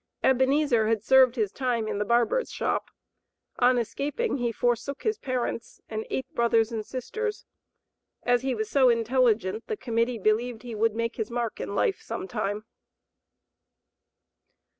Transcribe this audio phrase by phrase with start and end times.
[0.23, 2.89] Ebenezer had served his time in the barber's shop.
[3.59, 7.45] On escaping he forsook his parents, and eight brothers and sisters.
[8.23, 12.01] As he was so intelligent, the Committee believed he would make his mark in life
[12.01, 12.65] some time.